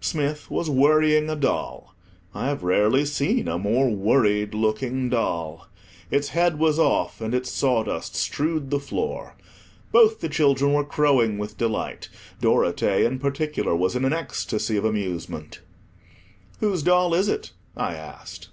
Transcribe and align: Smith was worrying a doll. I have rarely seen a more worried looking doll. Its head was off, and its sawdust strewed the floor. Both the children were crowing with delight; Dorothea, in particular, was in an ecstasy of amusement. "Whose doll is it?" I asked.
Smith 0.00 0.48
was 0.48 0.70
worrying 0.70 1.28
a 1.28 1.34
doll. 1.34 1.92
I 2.34 2.46
have 2.46 2.62
rarely 2.62 3.04
seen 3.04 3.48
a 3.48 3.58
more 3.58 3.90
worried 3.90 4.54
looking 4.54 5.10
doll. 5.10 5.66
Its 6.08 6.28
head 6.28 6.56
was 6.60 6.78
off, 6.78 7.20
and 7.20 7.34
its 7.34 7.50
sawdust 7.50 8.14
strewed 8.14 8.70
the 8.70 8.78
floor. 8.78 9.34
Both 9.90 10.20
the 10.20 10.28
children 10.28 10.72
were 10.74 10.84
crowing 10.84 11.36
with 11.36 11.58
delight; 11.58 12.08
Dorothea, 12.40 13.04
in 13.08 13.18
particular, 13.18 13.74
was 13.74 13.96
in 13.96 14.04
an 14.04 14.12
ecstasy 14.12 14.76
of 14.76 14.84
amusement. 14.84 15.62
"Whose 16.60 16.84
doll 16.84 17.12
is 17.12 17.26
it?" 17.28 17.50
I 17.76 17.96
asked. 17.96 18.50